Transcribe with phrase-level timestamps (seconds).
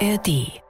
[0.00, 0.60] ARD.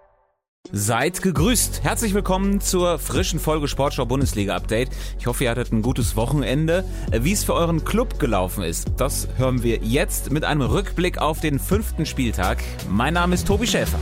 [0.72, 1.82] Seid gegrüßt.
[1.82, 4.90] Herzlich willkommen zur frischen Folge Sportschau Bundesliga Update.
[5.18, 6.84] Ich hoffe, ihr hattet ein gutes Wochenende.
[7.12, 11.40] Wie es für euren Club gelaufen ist, das hören wir jetzt mit einem Rückblick auf
[11.40, 12.62] den fünften Spieltag.
[12.88, 13.98] Mein Name ist Tobi Schäfer.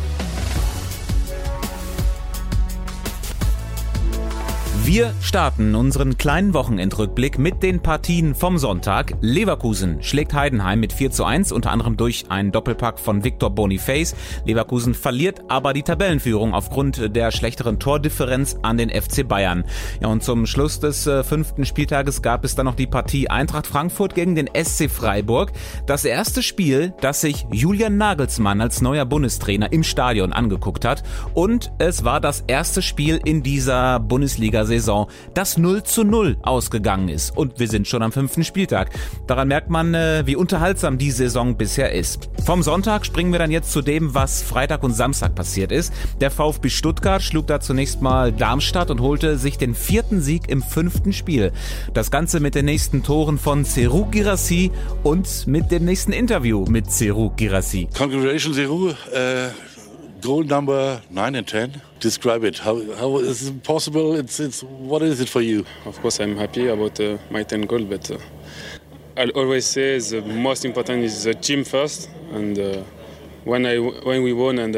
[4.86, 9.14] Wir starten unseren kleinen Wochenendrückblick mit den Partien vom Sonntag.
[9.22, 14.14] Leverkusen schlägt Heidenheim mit 4 zu 1, unter anderem durch einen Doppelpack von Victor Boniface.
[14.44, 19.64] Leverkusen verliert aber die Tabellenführung aufgrund der schlechteren Tordifferenz an den FC Bayern.
[20.02, 23.66] Ja, und zum Schluss des äh, fünften Spieltages gab es dann noch die Partie Eintracht
[23.66, 25.52] Frankfurt gegen den SC Freiburg.
[25.86, 31.04] Das erste Spiel, das sich Julian Nagelsmann als neuer Bundestrainer im Stadion angeguckt hat.
[31.32, 37.08] Und es war das erste Spiel in dieser Bundesliga-Saison Saison, das 0 zu 0 ausgegangen
[37.08, 37.36] ist.
[37.36, 38.90] Und wir sind schon am fünften Spieltag.
[39.26, 42.28] Daran merkt man, äh, wie unterhaltsam die Saison bisher ist.
[42.44, 45.92] Vom Sonntag springen wir dann jetzt zu dem, was Freitag und Samstag passiert ist.
[46.20, 50.62] Der VfB Stuttgart schlug da zunächst mal Darmstadt und holte sich den vierten Sieg im
[50.62, 51.52] fünften Spiel.
[51.92, 54.72] Das Ganze mit den nächsten Toren von Serou Girassi
[55.02, 57.88] und mit dem nächsten Interview mit Serou Girassi.
[57.96, 58.88] Congratulations, Serou.
[58.88, 59.73] Uh
[60.24, 61.82] goal number nine and ten.
[62.00, 62.58] Describe it.
[62.58, 64.16] How, how is it possible?
[64.16, 65.66] It's, it's, what is it for you?
[65.84, 68.16] Of course, I'm happy about uh, my 10 goal, but uh,
[69.18, 72.08] I always say the most important is the team first.
[72.32, 72.82] And uh,
[73.44, 74.74] when, I, when we won and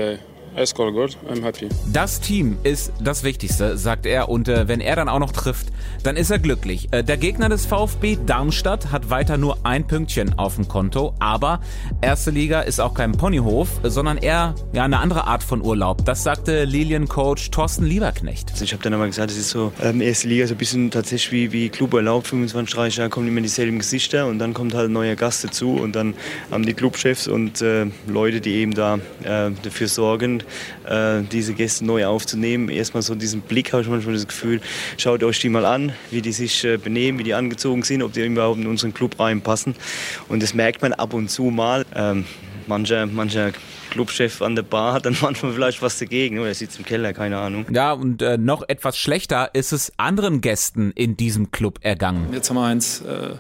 [0.57, 4.29] uh, Das Team ist das Wichtigste, sagt er.
[4.29, 5.69] Und äh, wenn er dann auch noch trifft,
[6.03, 6.89] dann ist er glücklich.
[6.93, 11.15] Äh, der Gegner des VfB Darmstadt hat weiter nur ein Pünktchen auf dem Konto.
[11.19, 11.61] Aber
[12.01, 16.05] erste Liga ist auch kein Ponyhof, sondern eher ja, eine andere Art von Urlaub.
[16.05, 18.51] Das sagte Liliencoach Thorsten Lieberknecht.
[18.53, 20.91] Also ich habe dann einmal gesagt, es ist so ähm, erste Liga so ein bisschen
[20.91, 22.27] tatsächlich wie, wie Cluburlaub.
[22.27, 25.73] 25, 30 Jahre kommen immer dieselben Gesichter und dann kommt halt ein neuer Gast dazu.
[25.73, 26.15] Und dann
[26.51, 30.43] haben die Clubchefs und äh, Leute, die eben da äh, dafür sorgen,
[30.89, 32.69] äh, diese Gäste neu aufzunehmen.
[32.69, 34.61] Erstmal so diesen Blick habe ich manchmal das Gefühl,
[34.97, 38.13] schaut euch die mal an, wie die sich äh, benehmen, wie die angezogen sind, ob
[38.13, 39.75] die überhaupt in unseren Club reinpassen.
[40.29, 41.85] Und das merkt man ab und zu mal.
[41.95, 42.25] Ähm,
[42.67, 43.53] mancher, mancher
[43.91, 46.39] Clubchef an der Bar hat dann manchmal vielleicht was dagegen.
[46.39, 47.67] Oder er sitzt im Keller, keine Ahnung.
[47.73, 52.29] Ja, und äh, noch etwas schlechter ist es anderen Gästen in diesem Club ergangen.
[52.33, 53.01] Jetzt haben wir eins.
[53.03, 53.37] Äh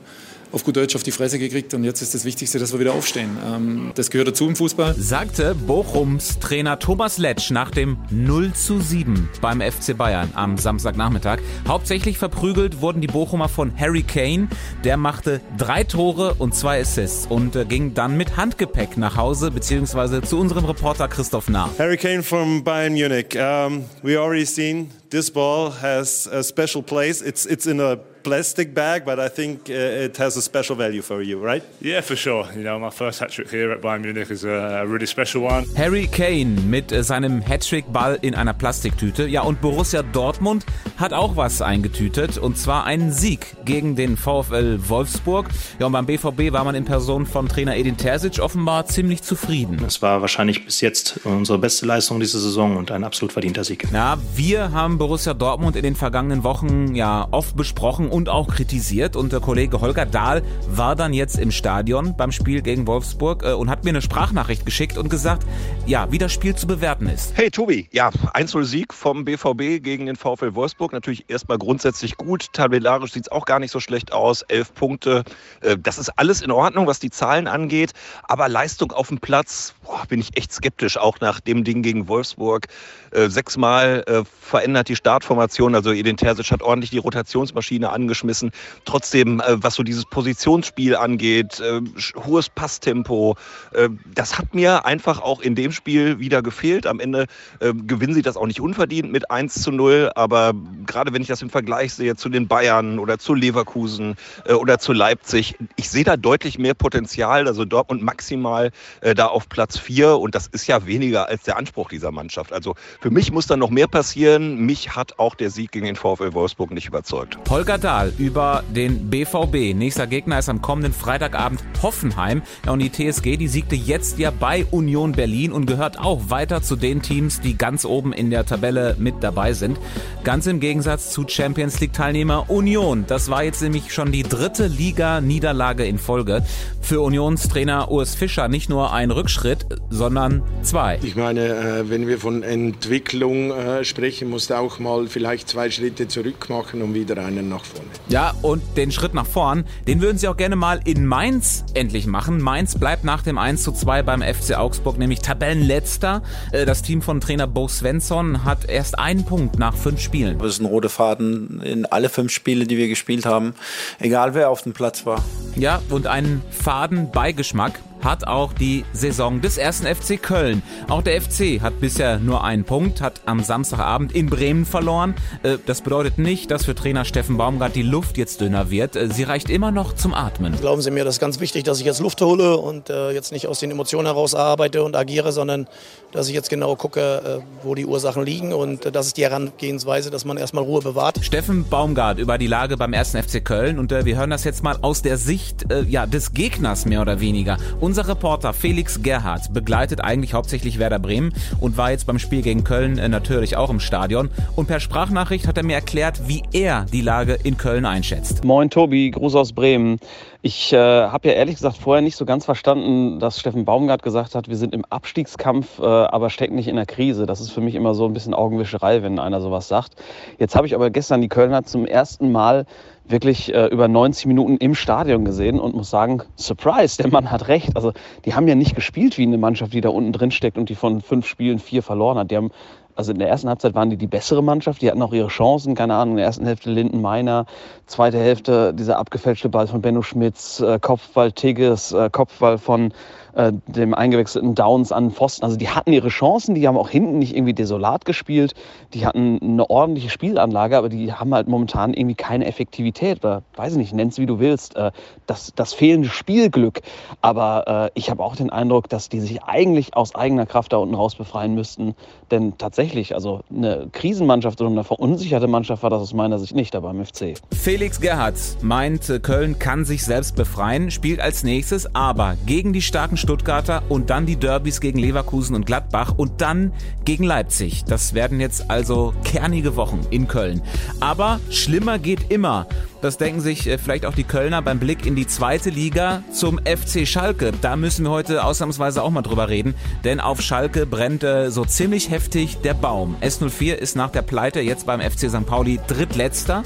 [0.52, 2.94] auf gut Deutsch auf die Fresse gekriegt und jetzt ist das Wichtigste, dass wir wieder
[2.94, 3.36] aufstehen.
[3.46, 4.94] Ähm, das gehört dazu im Fußball.
[4.98, 11.38] Sagte Bochums Trainer Thomas Letsch nach dem 0 zu 7 beim FC Bayern am Samstagnachmittag.
[11.66, 14.48] Hauptsächlich verprügelt wurden die Bochumer von Harry Kane.
[14.84, 19.50] Der machte drei Tore und zwei Assists und äh, ging dann mit Handgepäck nach Hause,
[19.50, 21.70] beziehungsweise zu unserem Reporter Christoph Nah.
[21.78, 23.36] Harry Kane from Bayern Munich.
[23.36, 27.22] Um, we already seen this ball has a special place.
[27.22, 31.00] It's, it's in a plastic bag, but I think uh, it has a special value
[31.00, 31.62] for you, right?
[31.80, 32.44] Yeah, for sure.
[32.56, 35.44] You know, my first hat trick here at Bayern Munich is a, a really special
[35.44, 35.64] one.
[35.76, 39.28] Harry Kane mit äh, seinem Hattrick-Ball in einer Plastiktüte.
[39.28, 40.66] Ja, und Borussia Dortmund
[40.96, 45.46] hat auch was eingetütet und zwar einen Sieg gegen den VfL Wolfsburg.
[45.78, 49.84] Ja, und beim BVB war man in Person von Trainer Edin Terzic offenbar ziemlich zufrieden.
[49.86, 53.86] Es war wahrscheinlich bis jetzt unsere beste Leistung diese Saison und ein absolut verdienter Sieg.
[53.92, 59.14] Ja, wir haben Borussia Dortmund in den vergangenen Wochen ja oft besprochen und auch kritisiert.
[59.14, 63.52] Und der Kollege Holger Dahl war dann jetzt im Stadion beim Spiel gegen Wolfsburg äh,
[63.52, 65.46] und hat mir eine Sprachnachricht geschickt und gesagt,
[65.86, 67.36] ja, wie das Spiel zu bewerten ist.
[67.36, 70.92] Hey Tobi, ja, 1-0-Sieg vom BVB gegen den VfL Wolfsburg.
[70.92, 72.52] Natürlich erstmal grundsätzlich gut.
[72.54, 74.42] Tabellarisch sieht es auch gar nicht so schlecht aus.
[74.42, 75.22] Elf Punkte.
[75.60, 77.92] Äh, das ist alles in Ordnung, was die Zahlen angeht.
[78.22, 82.08] Aber Leistung auf dem Platz, boah, bin ich echt skeptisch, auch nach dem Ding gegen
[82.08, 82.68] Wolfsburg.
[83.10, 84.04] Äh, sechsmal
[84.40, 85.74] verändert die Startformation.
[85.74, 88.52] Also Edin Terzic hat ordentlich die Rotationsmaschine angeschaut angeschmissen.
[88.84, 91.80] Trotzdem, äh, was so dieses Positionsspiel angeht, äh,
[92.24, 93.36] hohes Passtempo,
[93.72, 96.86] äh, das hat mir einfach auch in dem Spiel wieder gefehlt.
[96.86, 97.26] Am Ende
[97.60, 100.54] äh, gewinnen sie das auch nicht unverdient mit 1 zu 0, aber
[100.86, 104.78] gerade wenn ich das im Vergleich sehe zu den Bayern oder zu Leverkusen äh, oder
[104.78, 107.48] zu Leipzig, ich sehe da deutlich mehr Potenzial.
[107.48, 111.56] Also Dortmund maximal äh, da auf Platz 4 und das ist ja weniger als der
[111.56, 112.52] Anspruch dieser Mannschaft.
[112.52, 114.58] Also für mich muss da noch mehr passieren.
[114.58, 117.38] Mich hat auch der Sieg gegen den VfL Wolfsburg nicht überzeugt.
[117.48, 119.74] Holger da Pokal über den BVB.
[119.74, 122.42] Nächster Gegner ist am kommenden Freitagabend Hoffenheim.
[122.64, 126.62] Ja, und die TSG, die siegte jetzt ja bei Union Berlin und gehört auch weiter
[126.62, 129.78] zu den Teams, die ganz oben in der Tabelle mit dabei sind.
[130.24, 133.04] Ganz im Gegensatz zu Champions League Teilnehmer Union.
[133.06, 136.44] Das war jetzt nämlich schon die dritte Liga-Niederlage in Folge.
[136.82, 140.98] Für Unionstrainer Urs Fischer nicht nur ein Rückschritt, sondern zwei.
[141.02, 145.70] Ich meine, äh, wenn wir von Entwicklung äh, sprechen, musst du auch mal vielleicht zwei
[145.70, 147.90] Schritte zurück machen, um wieder einen nach vorne vorne.
[148.08, 152.06] Ja, und den Schritt nach vorn, den würden sie auch gerne mal in Mainz endlich
[152.06, 152.40] machen.
[152.40, 156.22] Mainz bleibt nach dem 1 zu 2 beim FC Augsburg nämlich Tabellenletzter.
[156.52, 160.38] Äh, das Team von Trainer Bo Svensson hat erst einen Punkt nach fünf Spielen.
[160.38, 163.54] Das ist ein roter Faden in alle fünf Spiele, die wir gespielt haben,
[163.98, 165.24] egal wer auf dem Platz war.
[165.56, 170.62] Ja, und einen faden Beigeschmack hat auch die Saison des ersten FC Köln.
[170.88, 175.16] Auch der FC hat bisher nur einen Punkt, hat am Samstagabend in Bremen verloren.
[175.42, 178.94] Äh, das bedeutet nicht, dass für Trainer Steffen Baumgart die Luft jetzt dünner wird.
[178.94, 180.56] Äh, sie reicht immer noch zum Atmen.
[180.60, 183.32] Glauben Sie mir, das ist ganz wichtig, dass ich jetzt Luft hole und äh, jetzt
[183.32, 185.66] nicht aus den Emotionen heraus arbeite und agiere, sondern
[186.12, 190.24] dass ich jetzt genau gucke, wo die Ursachen liegen und das ist die Herangehensweise, dass
[190.24, 191.18] man erstmal Ruhe bewahrt.
[191.22, 194.78] Steffen Baumgart über die Lage beim ersten FC Köln und wir hören das jetzt mal
[194.80, 197.58] aus der Sicht ja, des Gegners mehr oder weniger.
[197.80, 202.64] Unser Reporter Felix Gerhardt begleitet eigentlich hauptsächlich Werder Bremen und war jetzt beim Spiel gegen
[202.64, 204.30] Köln äh, natürlich auch im Stadion.
[204.54, 208.44] Und per Sprachnachricht hat er mir erklärt, wie er die Lage in Köln einschätzt.
[208.44, 209.98] Moin Tobi, Gruß aus Bremen.
[210.46, 214.36] Ich äh, habe ja ehrlich gesagt vorher nicht so ganz verstanden, dass Steffen Baumgart gesagt
[214.36, 217.26] hat, wir sind im Abstiegskampf, äh, aber stecken nicht in der Krise.
[217.26, 219.96] Das ist für mich immer so ein bisschen Augenwischerei, wenn einer sowas sagt.
[220.38, 222.66] Jetzt habe ich aber gestern die Kölner zum ersten Mal
[223.08, 227.48] wirklich äh, über 90 Minuten im Stadion gesehen und muss sagen, Surprise, der Mann hat
[227.48, 227.74] recht.
[227.74, 227.92] Also
[228.24, 230.76] die haben ja nicht gespielt wie eine Mannschaft, die da unten drin steckt und die
[230.76, 232.30] von fünf Spielen vier verloren hat.
[232.30, 232.52] Die haben
[232.96, 235.74] also in der ersten Halbzeit waren die die bessere Mannschaft, die hatten auch ihre Chancen,
[235.74, 237.46] keine Ahnung, in der ersten Hälfte Linden Meiner,
[237.86, 242.92] zweite Hälfte dieser abgefälschte Ball von Benno Schmitz, äh, Kopfball Tigges, äh, Kopfball von
[243.36, 245.44] äh, dem eingewechselten Downs an Pfosten.
[245.44, 248.54] Also die hatten ihre Chancen, die haben auch hinten nicht irgendwie desolat gespielt,
[248.94, 253.72] die hatten eine ordentliche Spielanlage, aber die haben halt momentan irgendwie keine Effektivität oder weiß
[253.72, 254.90] ich nicht, nenn's wie du willst, äh,
[255.26, 256.80] das, das fehlende Spielglück.
[257.20, 260.78] Aber äh, ich habe auch den Eindruck, dass die sich eigentlich aus eigener Kraft da
[260.78, 261.94] unten raus befreien müssten,
[262.30, 266.74] denn tatsächlich, also eine Krisenmannschaft oder eine verunsicherte Mannschaft war das aus meiner Sicht nicht
[266.74, 267.34] da beim FC.
[267.52, 273.18] Felix Gerhardt meint, Köln kann sich selbst befreien, spielt als nächstes aber gegen die starken
[273.26, 276.72] Stuttgarter und dann die Derbys gegen Leverkusen und Gladbach und dann
[277.04, 277.82] gegen Leipzig.
[277.84, 280.62] Das werden jetzt also kernige Wochen in Köln.
[281.00, 282.68] Aber schlimmer geht immer.
[283.02, 286.58] Das denken sich äh, vielleicht auch die Kölner beim Blick in die zweite Liga zum
[286.58, 287.50] FC Schalke.
[287.60, 289.74] Da müssen wir heute ausnahmsweise auch mal drüber reden,
[290.04, 293.16] denn auf Schalke brennt äh, so ziemlich heftig der Baum.
[293.22, 295.46] S04 ist nach der Pleite jetzt beim FC St.
[295.46, 296.62] Pauli drittletzter.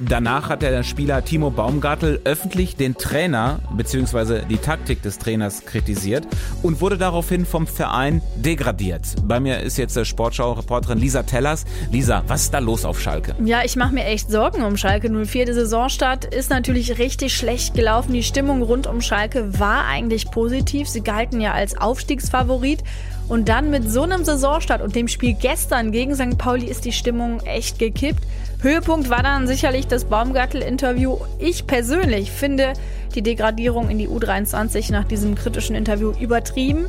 [0.00, 4.42] Danach hat der Spieler Timo Baumgartel öffentlich den Trainer bzw.
[4.48, 6.24] die Taktik des Trainers kritisiert
[6.62, 9.16] und wurde daraufhin vom Verein degradiert.
[9.24, 11.64] Bei mir ist jetzt Sportschau-Reporterin Lisa Tellers.
[11.90, 13.34] Lisa, was ist da los auf Schalke?
[13.44, 15.46] Ja, ich mache mir echt Sorgen um Schalke 04.
[15.46, 18.12] Der Saisonstart ist natürlich richtig schlecht gelaufen.
[18.12, 20.88] Die Stimmung rund um Schalke war eigentlich positiv.
[20.88, 22.84] Sie galten ja als Aufstiegsfavorit.
[23.28, 26.38] Und dann mit so einem Saisonstart und dem Spiel gestern gegen St.
[26.38, 28.22] Pauli ist die Stimmung echt gekippt.
[28.60, 31.16] Höhepunkt war dann sicherlich das Baumgartel-Interview.
[31.38, 32.72] Ich persönlich finde
[33.14, 36.86] die Degradierung in die U23 nach diesem kritischen Interview übertrieben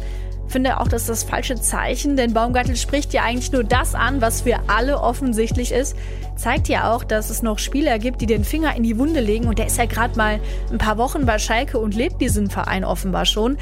[0.50, 4.22] finde auch, das ist das falsche Zeichen, denn Baumgartel spricht ja eigentlich nur das an,
[4.22, 5.96] was für alle offensichtlich ist.
[6.36, 9.48] Zeigt ja auch, dass es noch Spieler gibt, die den Finger in die Wunde legen
[9.48, 10.40] und der ist ja gerade mal
[10.72, 13.58] ein paar Wochen bei Schalke und lebt diesen Verein offenbar schon.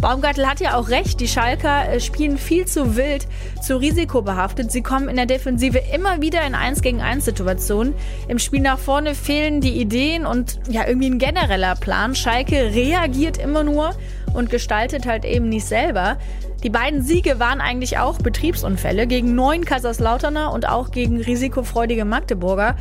[0.00, 3.26] Baumgartel hat ja auch recht, die Schalker äh, spielen viel zu wild,
[3.60, 4.70] zu risikobehaftet.
[4.70, 7.94] Sie kommen in der Defensive immer wieder in 1 gegen 1 Situationen.
[8.28, 12.14] Im Spiel nach vorne fehlen die Ideen und ja irgendwie ein genereller Plan.
[12.14, 13.94] Schalke reagiert immer nur
[14.34, 16.16] und gestaltet halt eben nicht selber.
[16.62, 22.76] Die beiden Siege waren eigentlich auch Betriebsunfälle gegen neun Kaiserslauterner und auch gegen risikofreudige Magdeburger.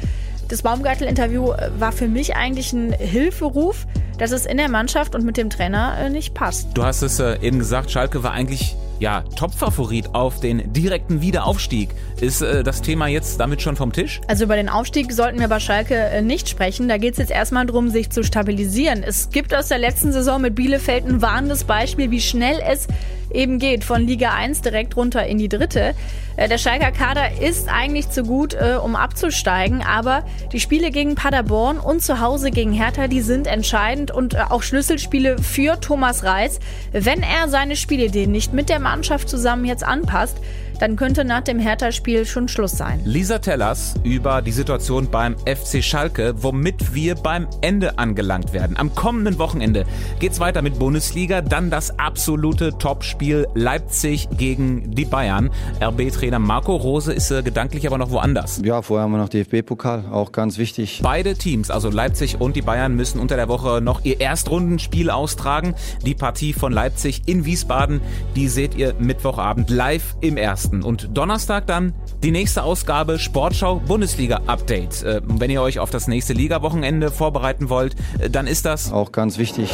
[0.50, 3.85] Das Baumgartel-Interview äh, war für mich eigentlich ein Hilferuf,
[4.17, 6.69] dass es in der Mannschaft und mit dem Trainer äh, nicht passt.
[6.74, 11.89] Du hast es äh, eben gesagt, Schalke war eigentlich ja, Topfavorit auf den direkten Wiederaufstieg.
[12.20, 14.22] Ist äh, das Thema jetzt damit schon vom Tisch?
[14.27, 16.89] Also über den Aufstieg sollten wir bei Schalke äh, nicht sprechen.
[16.89, 19.03] Da geht es jetzt erstmal darum, sich zu stabilisieren.
[19.03, 22.88] Es gibt aus der letzten Saison mit Bielefeld ein warnendes Beispiel, wie schnell es
[23.31, 25.93] eben geht, von Liga 1 direkt runter in die dritte.
[26.36, 31.15] Äh, der Schalker Kader ist eigentlich zu gut, äh, um abzusteigen, aber die Spiele gegen
[31.15, 36.24] Paderborn und zu Hause gegen Hertha, die sind entscheidend und äh, auch Schlüsselspiele für Thomas
[36.24, 36.59] Reis.
[36.91, 40.38] Wenn er seine Spielideen nicht mit der Mannschaft zusammen jetzt anpasst,
[40.79, 43.01] dann könnte nach dem Hertha-Spiel schon Schluss sein.
[43.05, 48.77] Lisa Tellers über die Situation beim FC Schalke, womit wir beim Ende angelangt werden.
[48.77, 49.86] Am kommenden Wochenende
[50.19, 55.50] geht's weiter mit Bundesliga, dann das absolute Topspiel Leipzig gegen die Bayern.
[55.81, 58.62] RB-Trainer Marco Rose ist äh, gedanklich aber noch woanders.
[58.63, 61.01] Ja, vorher haben wir noch DFB-Pokal, auch ganz wichtig.
[61.03, 65.75] Beide Teams, also Leipzig und die Bayern, müssen unter der Woche noch ihr Erstrundenspiel austragen.
[66.05, 68.01] Die Partie von Leipzig in Wiesbaden,
[68.36, 70.68] die seht ihr Mittwochabend live im Ersten.
[70.69, 70.83] Podcasten.
[70.83, 75.03] Und Donnerstag dann die nächste Ausgabe Sportschau Bundesliga Update.
[75.03, 79.11] Äh, wenn ihr euch auf das nächste Liga-Wochenende vorbereiten wollt, äh, dann ist das auch
[79.11, 79.69] ganz wichtig.